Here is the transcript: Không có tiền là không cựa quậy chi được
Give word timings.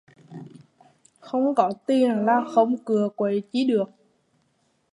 Không 1.19 1.55
có 1.55 1.73
tiền 1.85 2.25
là 2.25 2.41
không 2.55 2.77
cựa 2.85 3.09
quậy 3.15 3.41
chi 3.51 3.65
được 3.67 3.89